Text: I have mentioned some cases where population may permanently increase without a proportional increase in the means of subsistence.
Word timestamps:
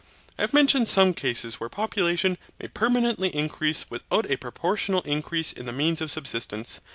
I 0.35 0.41
have 0.41 0.51
mentioned 0.51 0.89
some 0.89 1.13
cases 1.13 1.59
where 1.59 1.69
population 1.69 2.39
may 2.59 2.67
permanently 2.69 3.29
increase 3.35 3.85
without 3.91 4.27
a 4.31 4.37
proportional 4.37 5.01
increase 5.01 5.53
in 5.53 5.67
the 5.67 5.71
means 5.71 6.01
of 6.01 6.09
subsistence. 6.09 6.81